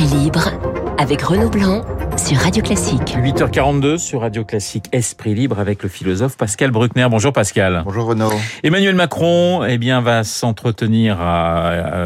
[0.00, 0.50] Libre
[0.96, 1.82] avec Renaud Blanc
[2.30, 3.16] sur Radio Classique.
[3.16, 7.08] 8h42 sur Radio Classique Esprit libre avec le philosophe Pascal Bruckner.
[7.10, 7.82] Bonjour Pascal.
[7.84, 8.30] Bonjour Renaud.
[8.62, 11.16] Emmanuel Macron eh bien, va s'entretenir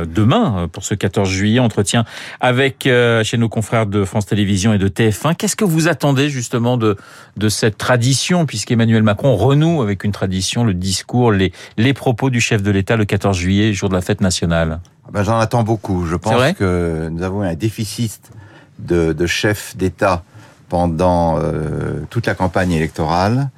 [0.08, 1.60] demain pour ce 14 juillet.
[1.60, 2.06] Entretien
[2.40, 5.34] avec euh, chez nos confrères de France Télévisions et de TF1.
[5.34, 6.96] Qu'est-ce que vous attendez justement de,
[7.36, 8.46] de cette tradition?
[8.46, 12.96] puisqu'Emmanuel Macron renoue avec une tradition, le discours, les, les propos du chef de l'État
[12.96, 16.06] le 14 juillet, jour de la fête nationale ah ben, J'en attends beaucoup.
[16.06, 18.30] Je pense que nous avons un déficit
[18.78, 20.24] de, de chef d'État
[20.68, 23.50] pendant euh, toute la campagne électorale,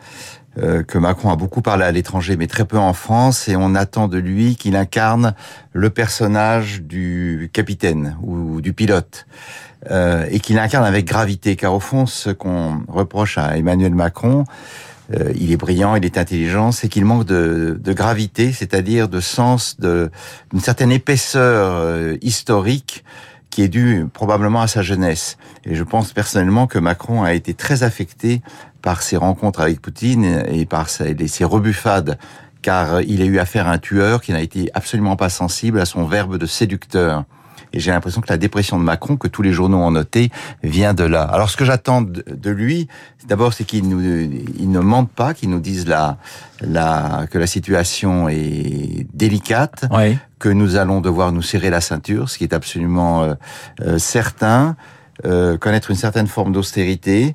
[0.59, 3.75] euh, que Macron a beaucoup parlé à l'étranger, mais très peu en France, et on
[3.75, 5.35] attend de lui qu'il incarne
[5.73, 9.27] le personnage du capitaine ou du pilote,
[9.91, 14.45] euh, et qu'il incarne avec gravité, car au fond, ce qu'on reproche à Emmanuel Macron,
[15.15, 19.21] euh, il est brillant, il est intelligent, c'est qu'il manque de, de gravité, c'est-à-dire de
[19.21, 20.11] sens, d'une
[20.61, 23.05] certaine épaisseur euh, historique
[23.57, 25.39] qui est dû probablement à sa jeunesse.
[25.65, 28.43] Et je pense personnellement que Macron a été très affecté
[28.83, 32.19] par ses rencontres avec Poutine et par ses, rebuffades,
[32.61, 35.87] car il a eu affaire à un tueur qui n'a été absolument pas sensible à
[35.87, 37.25] son verbe de séducteur.
[37.73, 40.31] Et j'ai l'impression que la dépression de Macron, que tous les journaux ont noté,
[40.63, 41.23] vient de là.
[41.23, 42.89] Alors ce que j'attends de lui,
[43.27, 46.19] d'abord, c'est qu'il ne mente pas, qu'il nous dise la,
[46.61, 49.87] que la situation est délicate,
[50.39, 53.35] que nous allons devoir nous serrer la ceinture, ce qui est absolument euh,
[53.81, 54.77] euh, certain,
[55.25, 57.35] euh, connaître une certaine forme d'austérité,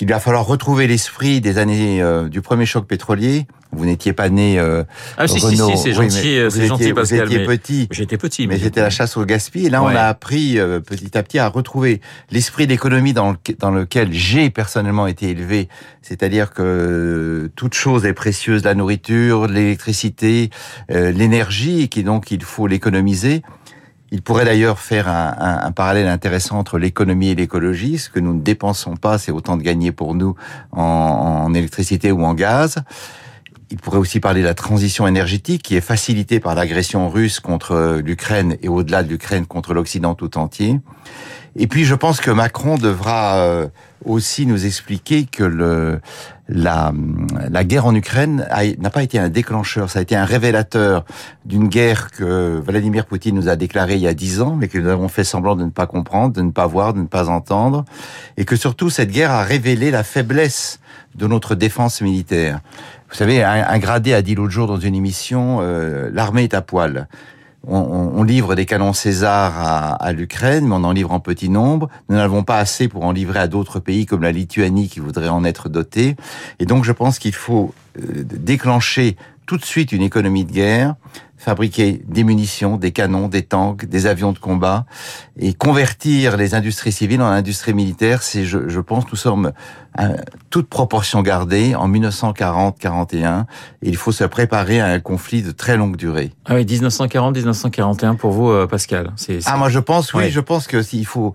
[0.00, 4.58] qu'il va falloir retrouver l'esprit des années du premier choc pétrolier, vous n'étiez pas né.
[4.58, 4.82] Euh,
[5.16, 7.26] ah si si, si c'est gentil, euh, c'est gentil Pascal.
[7.26, 7.88] Vous étiez petit.
[7.90, 9.68] J'étais petit, mais, c'était la chasse au gaspillage.
[9.68, 13.36] Et là, on a appris euh, petit à petit à retrouver l'esprit d'économie dans, le,
[13.58, 15.68] dans lequel j'ai personnellement été élevé.
[16.02, 20.50] C'est-à-dire que toute chose est précieuse, la nourriture, l'électricité,
[20.90, 23.42] euh, l'énergie, et qui donc il faut l'économiser.
[24.12, 27.98] Il pourrait d'ailleurs faire un, parallèle intéressant entre l'économie et l'écologie.
[27.98, 30.34] Ce que nous ne dépensons pas, c'est autant de gagner pour nous
[30.72, 32.76] en, en électricité ou en gaz.
[33.70, 38.00] Il pourrait aussi parler de la transition énergétique qui est facilitée par l'agression russe contre
[38.04, 40.80] l'Ukraine et au-delà de l'Ukraine contre l'Occident tout entier.
[41.54, 43.68] Et puis je pense que Macron devra euh,
[44.04, 46.00] aussi nous expliquer que le,
[46.48, 46.92] la,
[47.50, 48.46] la guerre en Ukraine
[48.78, 51.04] n'a pas été un déclencheur, ça a été un révélateur
[51.44, 54.78] d'une guerre que Vladimir Poutine nous a déclarée il y a dix ans, mais que
[54.78, 57.28] nous avons fait semblant de ne pas comprendre, de ne pas voir, de ne pas
[57.28, 57.84] entendre,
[58.36, 60.80] et que surtout cette guerre a révélé la faiblesse
[61.14, 62.60] de notre défense militaire.
[63.10, 66.62] Vous savez, un, gradé a dit l'autre jour dans une émission, euh, l'armée est à
[66.62, 67.08] poil.
[67.66, 71.50] On, on, livre des canons César à, à l'Ukraine, mais on en livre en petit
[71.50, 71.88] nombre.
[72.08, 75.28] Nous n'avons pas assez pour en livrer à d'autres pays comme la Lituanie qui voudraient
[75.28, 76.16] en être dotés.
[76.58, 79.16] Et donc je pense qu'il faut euh, déclencher
[79.50, 80.94] tout de suite une économie de guerre,
[81.36, 84.86] fabriquer des munitions, des canons, des tanks, des avions de combat,
[85.36, 89.50] et convertir les industries civiles en industries militaires, c'est, je, je, pense, nous sommes
[89.98, 90.10] à
[90.50, 93.46] toute proportion gardée en 1940-41,
[93.82, 96.30] et il faut se préparer à un conflit de très longue durée.
[96.46, 99.10] Ah oui, 1940-1941 pour vous, euh, Pascal.
[99.16, 101.34] C'est, Ah moi je pense, oui, je pense que s'il faut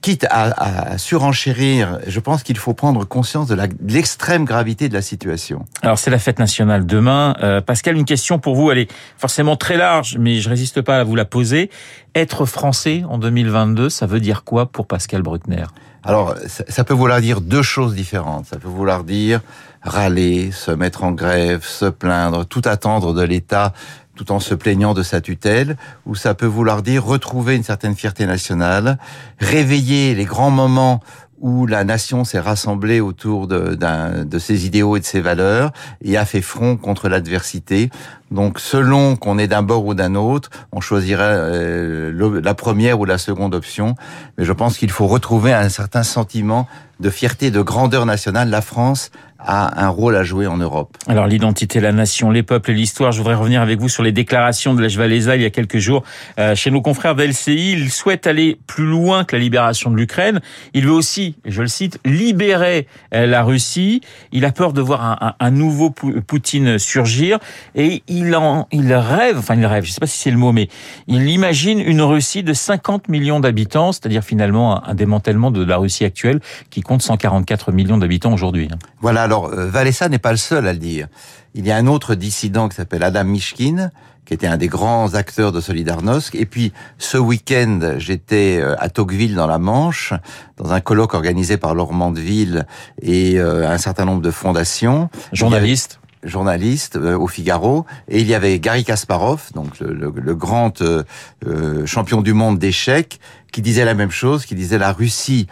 [0.00, 5.02] quitte à, à, surenchérir, je pense qu'il faut prendre conscience de l'extrême gravité de la
[5.02, 5.64] situation.
[5.82, 7.36] Alors c'est la fête nationale demain.
[7.42, 10.98] Euh, Pascal, une question pour vous, elle est forcément très large, mais je résiste pas
[10.98, 11.70] à vous la poser.
[12.14, 15.64] Être français en 2022, ça veut dire quoi pour Pascal Bruckner?
[16.04, 18.46] Alors ça, ça peut vouloir dire deux choses différentes.
[18.46, 19.40] Ça peut vouloir dire
[19.82, 23.72] râler, se mettre en grève, se plaindre, tout attendre de l'État
[24.16, 27.94] tout en se plaignant de sa tutelle, ou ça peut vouloir dire retrouver une certaine
[27.94, 28.98] fierté nationale,
[29.38, 31.00] réveiller les grands moments
[31.38, 35.70] où la nation s'est rassemblée autour de, de, ses idéaux et de ses valeurs
[36.02, 37.90] et a fait front contre l'adversité.
[38.30, 43.04] Donc, selon qu'on est d'un bord ou d'un autre, on choisirait euh, la première ou
[43.04, 43.94] la seconde option.
[44.38, 46.66] Mais je pense qu'il faut retrouver un certain sentiment
[47.00, 48.48] de fierté, de grandeur nationale.
[48.48, 49.10] La France
[49.46, 50.96] a un rôle à jouer en Europe.
[51.06, 53.12] Alors l'identité, la nation, les peuples et l'histoire.
[53.12, 55.78] Je voudrais revenir avec vous sur les déclarations de Lech Walesa il y a quelques
[55.78, 56.02] jours
[56.38, 57.72] euh, chez nos confrères d'LCI.
[57.72, 60.40] Il souhaite aller plus loin que la libération de l'Ukraine.
[60.74, 64.00] Il veut aussi, je le cite, libérer euh, la Russie.
[64.32, 67.38] Il a peur de voir un, un, nouveau Poutine surgir
[67.74, 70.36] et il en, il rêve, enfin il rêve, je ne sais pas si c'est le
[70.36, 70.68] mot, mais
[71.06, 76.04] il imagine une Russie de 50 millions d'habitants, c'est-à-dire finalement un démantèlement de la Russie
[76.04, 78.68] actuelle qui compte 144 millions d'habitants aujourd'hui.
[78.72, 78.78] Hein.
[79.00, 81.08] Voilà, alors euh, Valessa n'est pas le seul à le dire.
[81.54, 83.90] Il y a un autre dissident qui s'appelle Adam Mishkin,
[84.26, 86.34] qui était un des grands acteurs de Solidarnosc.
[86.34, 90.12] Et puis, ce week-end, j'étais euh, à Tocqueville, dans la Manche,
[90.56, 92.66] dans un colloque organisé par Laurent Mandeville
[93.00, 95.08] et euh, un certain nombre de fondations.
[95.32, 101.02] Journalistes journaliste euh, au Figaro, et il y avait Gary Kasparov, donc le, grand euh,
[101.46, 103.20] euh, champion du monde d'échecs,
[103.52, 105.46] qui disait la même chose, qui disait la Russie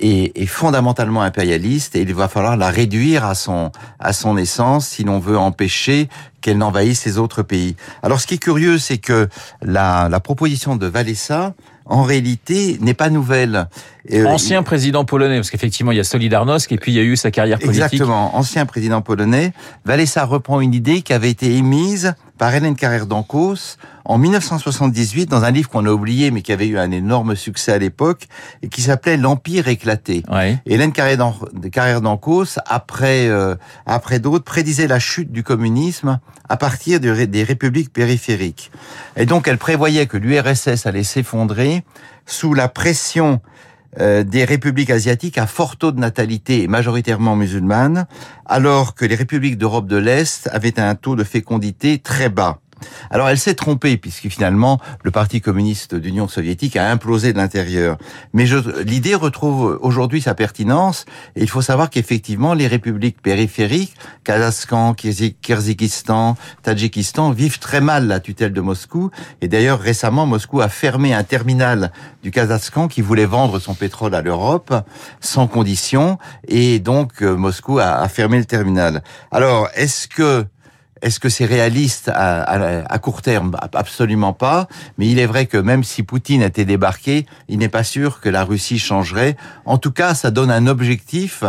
[0.00, 4.86] est, est, fondamentalement impérialiste et il va falloir la réduire à son à son essence
[4.86, 6.08] si l'on veut empêcher
[6.40, 7.74] qu'elle n'envahisse les autres pays.
[8.04, 9.28] Alors ce qui est curieux, c'est que
[9.60, 11.54] la, la proposition de Valessa
[11.88, 13.66] en réalité, n'est pas nouvelle.
[14.12, 17.02] Euh, ancien président polonais, parce qu'effectivement, il y a Solidarnosc et puis il y a
[17.02, 17.82] eu sa carrière politique.
[17.82, 19.52] Exactement, ancien président polonais.
[19.84, 25.44] Valessa reprend une idée qui avait été émise par Hélène Carrère d'Ancos en 1978 dans
[25.44, 28.26] un livre qu'on a oublié mais qui avait eu un énorme succès à l'époque
[28.62, 30.22] et qui s'appelait L'Empire éclaté.
[30.64, 37.42] Hélène Carrère d'Ancos, après euh, après d'autres, prédisait la chute du communisme à partir des
[37.42, 38.70] républiques périphériques.
[39.16, 41.84] Et donc elle prévoyait que l'URSS allait s'effondrer
[42.24, 43.40] sous la pression
[43.98, 48.06] euh, des républiques asiatiques à fort taux de natalité majoritairement musulmanes,
[48.44, 52.60] alors que les républiques d'Europe de l'Est avaient un taux de fécondité très bas.
[53.10, 57.98] Alors elle s'est trompée puisque finalement le Parti communiste d'Union soviétique a implosé de l'intérieur.
[58.32, 58.44] Mais
[58.84, 61.04] l'idée retrouve aujourd'hui sa pertinence
[61.36, 63.94] et il faut savoir qu'effectivement les républiques périphériques,
[64.24, 69.10] Kazakhstan, Kyrgyzstan, Tadjikistan vivent très mal la tutelle de Moscou
[69.40, 71.92] et d'ailleurs récemment Moscou a fermé un terminal
[72.22, 74.74] du Kazakhstan qui voulait vendre son pétrole à l'Europe
[75.20, 79.02] sans condition et donc euh, Moscou a, a fermé le terminal.
[79.30, 80.46] Alors est-ce que
[81.02, 83.56] est-ce que c'est réaliste à, court terme?
[83.72, 84.68] Absolument pas.
[84.96, 88.28] Mais il est vrai que même si Poutine était débarqué, il n'est pas sûr que
[88.28, 89.36] la Russie changerait.
[89.64, 91.44] En tout cas, ça donne un objectif.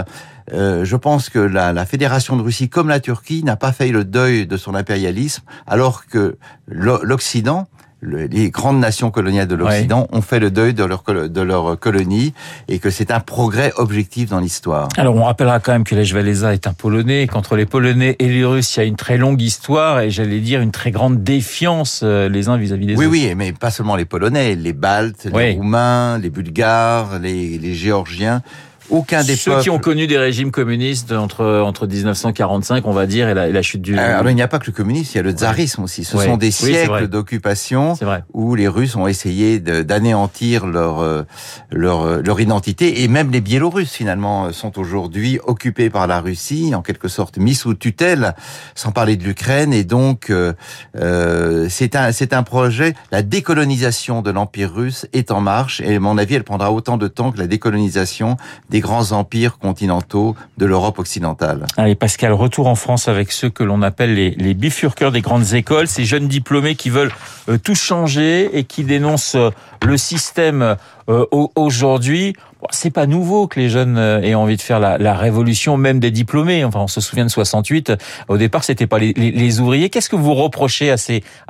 [0.54, 3.90] Euh, je pense que la, la, Fédération de Russie, comme la Turquie, n'a pas fait
[3.90, 6.38] le deuil de son impérialisme, alors que
[6.68, 7.68] l'Occident
[8.02, 12.34] les grandes nations coloniales de l'Occident ont fait le deuil de leur, de leur colonie
[12.68, 14.90] et que c'est un progrès objectif dans l'histoire.
[14.98, 18.28] Alors on rappellera quand même que Lech Walesa est un Polonais, qu'entre les Polonais et
[18.28, 21.24] les Russes, il y a une très longue histoire et j'allais dire une très grande
[21.24, 23.02] défiance euh, les uns vis-à-vis des autres.
[23.02, 27.74] Oui, oui, mais pas seulement les Polonais, les Baltes, les Roumains, les Bulgares, les, les
[27.74, 28.42] Géorgiens
[28.90, 33.30] aucun des Ceux qui ont connu des régimes communistes entre entre 1945, on va dire,
[33.30, 33.98] et la, la chute du.
[33.98, 36.04] Euh, alors il n'y a pas que le communisme, il y a le tsarisme aussi.
[36.04, 37.96] Ce sont des siècles d'occupation
[38.34, 41.24] où les Russes ont essayé d'anéantir leur euh,
[41.72, 46.74] leur euh, leur identité et même les Biélorusses finalement sont aujourd'hui occupés par la Russie,
[46.76, 48.36] en quelque sorte mis sous tutelle,
[48.76, 49.74] sans parler de l'Ukraine.
[49.74, 52.94] Et donc euh, c'est un c'est un projet.
[53.12, 56.98] La décolonisation de l'empire russe est en marche et à mon avis, elle prendra autant
[56.98, 58.38] de temps que la décolonisation
[58.70, 61.66] des grands empires continentaux de l'Europe occidentale.
[61.78, 65.54] Allez Pascal, retour en France avec ceux que l'on appelle les, les bifurqueurs des grandes
[65.54, 67.12] écoles, ces jeunes diplômés qui veulent
[67.50, 69.50] euh, tout changer et qui dénoncent euh,
[69.86, 70.76] le système
[71.10, 72.34] euh, aujourd'hui.
[72.72, 76.64] C'est pas nouveau que les jeunes aient envie de faire la, révolution, même des diplômés.
[76.66, 77.94] Enfin, on se souvient de 68.
[78.28, 79.90] Au départ, c'était pas les, ouvriers.
[79.90, 80.98] Qu'est-ce que vous reprochez à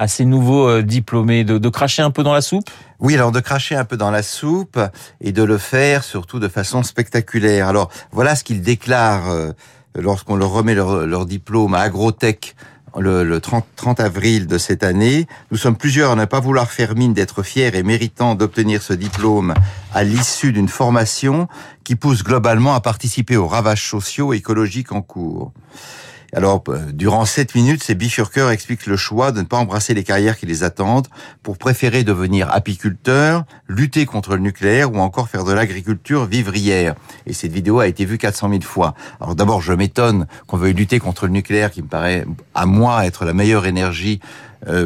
[0.08, 2.70] ces nouveaux diplômés de, de cracher un peu dans la soupe?
[3.00, 4.80] Oui, alors de cracher un peu dans la soupe
[5.22, 7.68] et de le faire surtout de façon spectaculaire.
[7.68, 9.52] Alors voilà ce qu'ils déclarent euh,
[9.96, 12.56] lorsqu'on leur remet leur, leur diplôme à Agrotech
[12.98, 15.28] le, 30, 30, avril de cette année.
[15.52, 18.94] Nous sommes plusieurs à ne pas vouloir faire mine d'être fiers et méritants d'obtenir ce
[18.94, 19.54] diplôme
[19.94, 21.48] à l'issue d'une formation
[21.84, 25.52] qui pousse globalement à participer aux ravages sociaux et écologiques en cours.
[26.34, 30.04] Alors, euh, durant sept minutes, ces bifurqueurs expliquent le choix de ne pas embrasser les
[30.04, 31.08] carrières qui les attendent
[31.42, 36.96] pour préférer devenir apiculteur, lutter contre le nucléaire ou encore faire de l'agriculture vivrière.
[37.26, 38.94] Et cette vidéo a été vue 400 000 fois.
[39.20, 43.06] Alors d'abord, je m'étonne qu'on veuille lutter contre le nucléaire qui me paraît, à moi,
[43.06, 44.20] être la meilleure énergie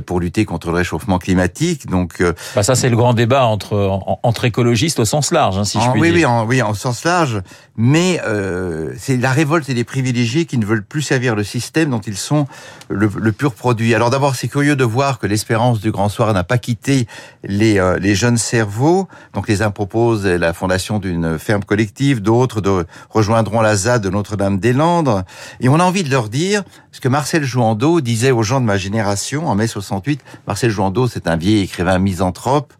[0.05, 1.87] pour lutter contre le réchauffement climatique.
[1.87, 5.63] Donc, euh, bah ça c'est le grand débat entre entre écologistes au sens large, hein,
[5.65, 6.15] si je puis oui, dire.
[6.17, 7.41] Oui, en, oui, en sens large.
[7.75, 11.99] Mais euh, c'est la révolte des privilégiés qui ne veulent plus servir le système dont
[12.01, 12.45] ils sont
[12.89, 13.95] le, le pur produit.
[13.95, 17.07] Alors d'abord, c'est curieux de voir que l'espérance du grand soir n'a pas quitté
[17.43, 19.07] les euh, les jeunes cerveaux.
[19.33, 24.09] Donc les uns proposent la fondation d'une ferme collective, d'autres de rejoindront la ZAD de
[24.09, 25.23] Notre-Dame-des-Landes.
[25.59, 26.63] Et on a envie de leur dire
[26.93, 30.21] ce que Marcel Jouandeau disait aux gens de ma génération en 68.
[30.47, 32.71] Marcel Jouandeau, c'est un vieil écrivain misanthrope.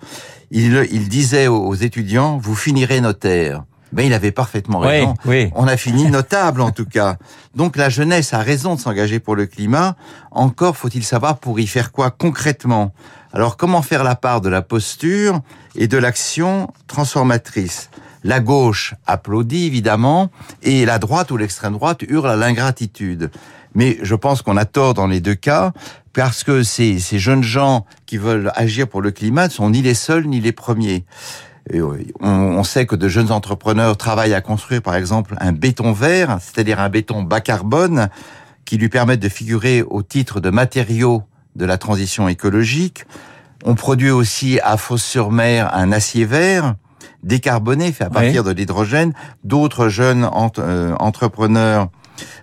[0.52, 3.64] Il, il disait aux étudiants, vous finirez notaire.
[3.92, 5.16] Ben, il avait parfaitement raison.
[5.26, 7.18] Oui, On a fini notable, en tout cas.
[7.56, 9.96] Donc, la jeunesse a raison de s'engager pour le climat.
[10.32, 12.94] Encore faut-il savoir pour y faire quoi concrètement.
[13.34, 15.42] Alors, comment faire la part de la posture
[15.76, 17.90] et de l'action transformatrice?
[18.24, 23.32] La gauche applaudit, évidemment, et la droite ou l'extrême droite hurle à l'ingratitude.
[23.76, 25.72] Mais je pense qu'on a tort dans les deux cas,
[26.14, 29.82] parce que ces, ces jeunes gens qui veulent agir pour le climat ne sont ni
[29.82, 31.06] les seuls ni les premiers.
[32.22, 36.80] on, sait que de jeunes entrepreneurs travaillent à construire, par exemple, un béton vert, c'est-à-dire
[36.80, 38.10] un béton bas carbone,
[38.66, 41.24] qui lui permettent de figurer au titre de matériaux
[41.56, 43.06] de la transition écologique.
[43.66, 46.76] On produit aussi à Fos-sur-Mer un acier vert
[47.24, 49.14] décarboné, fait à partir de l'hydrogène.
[49.44, 51.90] D'autres jeunes euh, entrepreneurs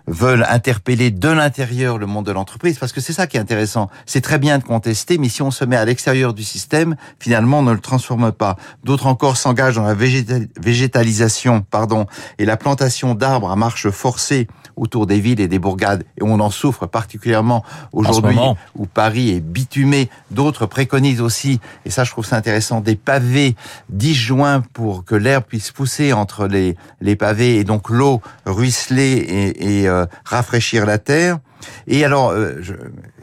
[0.06, 3.88] veulent interpeller de l'intérieur le monde de l'entreprise, parce que c'est ça qui est intéressant.
[4.06, 7.60] C'est très bien de contester, mais si on se met à l'extérieur du système, finalement,
[7.60, 8.56] on ne le transforme pas.
[8.84, 12.06] D'autres encore s'engagent dans la végétalisation, pardon,
[12.38, 14.48] et la plantation d'arbres à marche forcée
[14.80, 18.38] autour des villes et des bourgades, et on en souffre particulièrement aujourd'hui,
[18.74, 20.08] où Paris est bitumé.
[20.30, 23.54] D'autres préconisent aussi, et ça je trouve ça intéressant, des pavés
[23.90, 29.80] disjoints pour que l'air puisse pousser entre les, les pavés, et donc l'eau ruisseler et,
[29.80, 31.38] et euh, rafraîchir la terre.
[31.86, 32.72] Et alors, euh, je,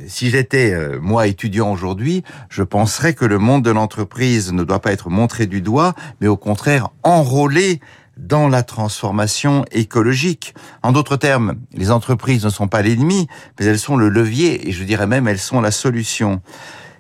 [0.06, 4.80] si j'étais euh, moi étudiant aujourd'hui, je penserais que le monde de l'entreprise ne doit
[4.80, 7.82] pas être montré du doigt, mais au contraire enrôlé
[8.18, 10.54] dans la transformation écologique.
[10.84, 13.28] En d'autres termes, les entreprises ne sont pas l'ennemi,
[13.60, 16.42] mais elles sont le levier, et je dirais même elles sont la solution.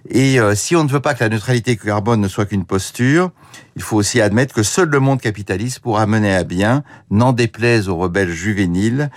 [0.09, 3.31] Et si on ne veut pas que la neutralité carbone ne soit qu'une posture,
[3.75, 7.89] il faut aussi admettre que seul le monde capitaliste pourra mener à bien, n'en déplaise
[7.89, 9.09] aux rebelles juvéniles,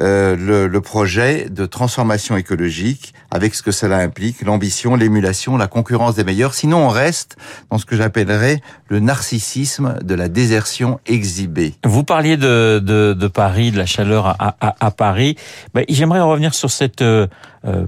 [0.00, 5.66] euh, le, le, projet de transformation écologique avec ce que cela implique, l'ambition, l'émulation, la
[5.66, 6.54] concurrence des meilleurs.
[6.54, 7.36] Sinon, on reste
[7.70, 11.74] dans ce que j'appellerais le narcissisme de la désertion exhibée.
[11.84, 15.36] Vous parliez de, de, de Paris, de la chaleur à, à, à Paris.
[15.74, 17.26] Ben, J'aimerais revenir sur cette euh,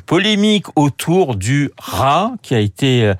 [0.06, 3.14] polémique autour du rat qui a été euh,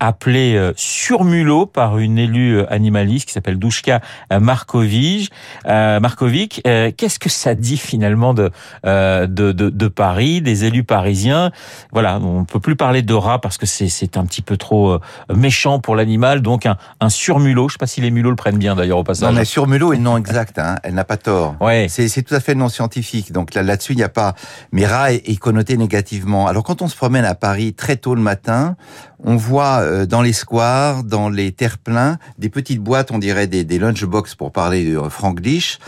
[0.00, 4.00] appelé euh, surmulot par une élue animaliste qui s'appelle Douchka
[4.30, 5.30] Markovic.
[5.66, 8.50] Markovic, qu'est-ce que ça dit finalement de,
[8.84, 11.50] de, de, de, Paris, des élus parisiens?
[11.92, 14.98] Voilà, on peut plus parler de rat parce que c'est un petit peu trop
[15.34, 17.68] méchant pour l'animal, donc un, un surmulot.
[17.68, 19.28] Je sais pas si les mulots le prennent bien d'ailleurs au passage.
[19.28, 20.58] Non, mais surmulot est non exact.
[20.58, 20.76] Hein.
[20.82, 21.56] Elle n'a pas tort.
[21.60, 21.86] Ouais.
[21.88, 23.32] C'est tout à fait non scientifique.
[23.32, 24.34] Donc là, là-dessus, il n'y a pas.
[24.72, 25.76] Mais rat est, est connoté
[26.46, 28.76] alors quand on se promène à Paris très tôt le matin,
[29.24, 33.64] on voit euh, dans les squares, dans les terre-pleins, des petites boîtes, on dirait des,
[33.64, 35.78] des lunchbox pour parler de franglish,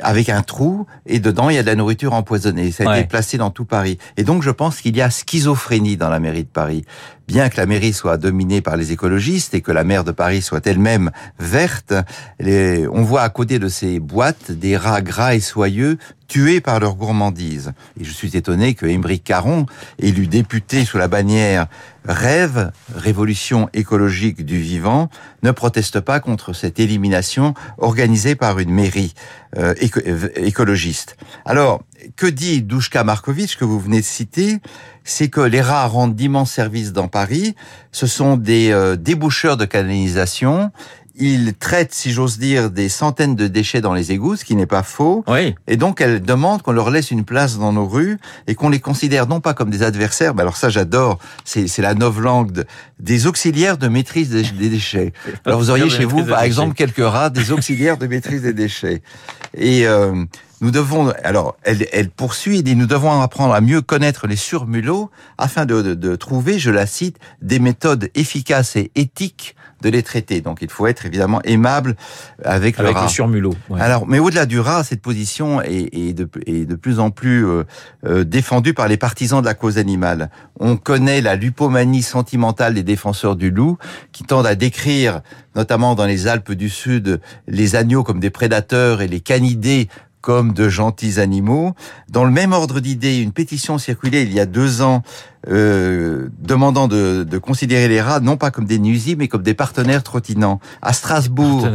[0.00, 2.70] avec un trou, et dedans il y a de la nourriture empoisonnée.
[2.70, 3.98] Ça a été placé dans tout Paris.
[4.16, 6.84] Et donc je pense qu'il y a schizophrénie dans la mairie de Paris.
[7.26, 10.40] Bien que la mairie soit dominée par les écologistes et que la maire de Paris
[10.40, 11.92] soit elle-même verte,
[12.40, 16.94] on voit à côté de ces boîtes des rats gras et soyeux tués par leur
[16.94, 17.72] gourmandise.
[18.00, 19.66] Et je suis étonné que Émeric Caron,
[19.98, 21.66] élu député sous la bannière
[22.06, 25.10] Rêve, révolution écologique du vivant,
[25.42, 29.14] ne proteste pas contre cette élimination organisée par une mairie
[29.56, 29.74] euh,
[30.36, 31.16] écologiste.
[31.44, 31.82] Alors,
[32.16, 34.58] que dit Douchka Markovic, que vous venez de citer?
[35.04, 37.54] C'est que les rats rendent d'immenses services dans Paris.
[37.92, 40.70] Ce sont des euh, déboucheurs de canalisation
[41.18, 44.66] il traite, si j'ose dire, des centaines de déchets dans les égouts, ce qui n'est
[44.66, 45.24] pas faux.
[45.26, 45.54] Oui.
[45.66, 48.80] Et donc, elle demande qu'on leur laisse une place dans nos rues et qu'on les
[48.80, 52.64] considère non pas comme des adversaires, mais alors ça, j'adore, c'est la langue
[53.00, 55.12] des auxiliaires de maîtrise des, déchets.
[55.44, 59.02] Alors, vous auriez chez vous, par exemple, quelques rats, des auxiliaires de maîtrise des déchets.
[59.54, 60.24] Et euh,
[60.60, 64.36] nous devons, alors, elle, elle poursuit et dit, nous devons apprendre à mieux connaître les
[64.36, 69.88] surmulots afin de, de, de trouver, je la cite, des méthodes efficaces et éthiques de
[69.88, 70.40] les traiter.
[70.40, 71.96] Donc il faut être évidemment aimable
[72.44, 73.02] avec, avec le rat.
[73.04, 73.54] le surmulot.
[73.68, 73.80] Ouais.
[73.80, 77.46] Alors, mais au-delà du rat, cette position est, est, de, est de, plus en plus
[77.46, 77.64] euh,
[78.06, 80.30] euh, défendue par les partisans de la cause animale.
[80.58, 83.78] On connaît la lupomanie sentimentale des défenseurs du loup,
[84.12, 85.20] qui tendent à décrire,
[85.54, 89.88] notamment dans les Alpes du Sud, les agneaux comme des prédateurs et les canidés
[90.20, 91.74] comme de gentils animaux.
[92.08, 95.02] Dans le même ordre d'idées, une pétition circulait il y a deux ans
[95.50, 99.54] euh, demandant de, de, considérer les rats non pas comme des nuisibles, mais comme des
[99.54, 100.60] partenaires trottinants.
[100.82, 101.66] À Strasbourg,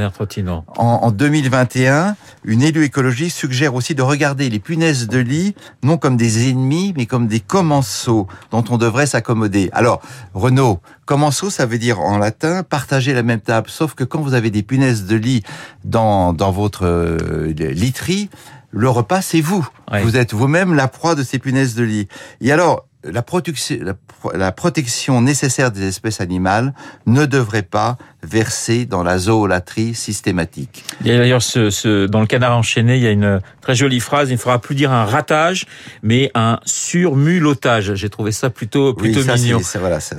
[0.77, 5.97] en, en 2021, une élue écologiste suggère aussi de regarder les punaises de lit non
[5.97, 9.69] comme des ennemis, mais comme des commensaux dont on devrait s'accommoder.
[9.73, 10.01] Alors,
[10.33, 14.33] Renaud, commensaux, ça veut dire en latin partager la même table, sauf que quand vous
[14.33, 15.43] avez des punaises de lit
[15.83, 18.29] dans, dans votre euh, literie,
[18.71, 19.67] le repas, c'est vous.
[19.91, 20.03] Ouais.
[20.03, 22.07] Vous êtes vous-même la proie de ces punaises de lit.
[22.41, 23.77] Et alors, la protection,
[24.33, 26.74] la, protection nécessaire des espèces animales
[27.05, 30.86] ne devrait pas verser dans la zoolatrie systématique.
[31.01, 33.75] Il y a d'ailleurs ce, ce, dans le canard enchaîné, il y a une très
[33.75, 34.29] jolie phrase.
[34.29, 35.65] Il ne faudra plus dire un ratage,
[36.03, 37.95] mais un surmulotage.
[37.95, 39.60] J'ai trouvé ça plutôt plutôt oui, ça mignon.
[39.60, 40.15] Ça, voilà, ça.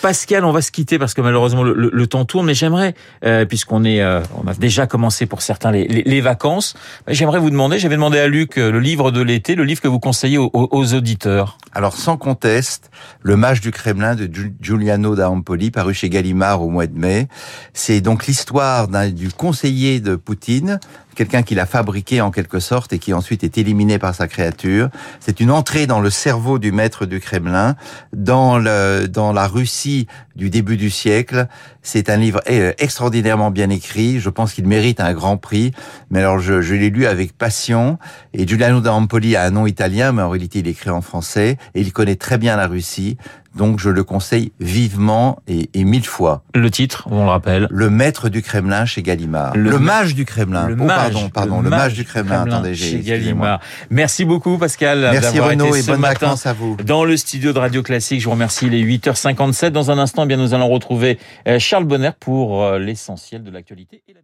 [0.00, 2.94] Pascal, on va se quitter parce que malheureusement le, le, le temps tourne, mais j'aimerais,
[3.24, 6.74] euh, puisqu'on est, euh, on a déjà commencé pour certains les, les, les vacances,
[7.08, 7.78] j'aimerais vous demander.
[7.78, 10.50] J'avais demandé à Luc euh, le livre de l'été, le livre que vous conseillez aux,
[10.52, 11.58] aux auditeurs.
[11.72, 12.90] Alors sans conteste,
[13.22, 14.30] Le Mage du Kremlin de
[14.60, 17.28] Giuliano da Empoli, paru chez Gallimard au mois de mai.
[17.72, 20.80] C'est donc l'histoire du conseiller de Poutine,
[21.14, 24.88] quelqu'un qui l'a fabriqué en quelque sorte et qui ensuite est éliminé par sa créature.
[25.20, 27.76] C'est une entrée dans le cerveau du maître du Kremlin,
[28.12, 30.06] dans la Russie
[30.36, 31.48] du début du siècle.
[31.82, 34.20] C'est un livre eh, extraordinairement bien écrit.
[34.20, 35.72] Je pense qu'il mérite un grand prix.
[36.10, 37.98] Mais alors je, je l'ai lu avec passion.
[38.32, 41.80] Et Giuliano d'Ampoli a un nom italien, mais en réalité il écrit en français et
[41.80, 43.16] il connaît très bien la Russie.
[43.54, 46.42] Donc je le conseille vivement et, et, mille fois.
[46.54, 47.66] Le titre, on le rappelle.
[47.70, 49.54] Le maître du Kremlin chez Gallimard.
[49.56, 50.68] Le, mage du Kremlin.
[50.68, 52.46] Le oh, pardon, pardon, le, mage, du Kremlin.
[52.46, 53.60] Attendez, chez Gallimard.
[53.90, 55.00] Merci beaucoup Pascal.
[55.12, 56.76] Merci Renaud et bonne vacances à vous.
[56.84, 58.66] Dans le studio de Radio Classique, je vous remercie.
[58.66, 59.68] Il est 8h57.
[59.68, 63.50] Dans un instant, eh bien nous allons retrouver euh, Charles Bonner pour euh, l'essentiel de
[63.50, 64.20] l'actualité et la